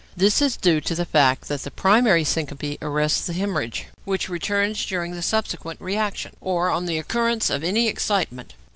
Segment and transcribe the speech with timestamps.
[0.17, 4.83] This is due to the fact that the primary syncope arrests the hæmorrhage, which returns
[4.83, 8.55] during the subsequent reaction, or on the occurrence of any excitement.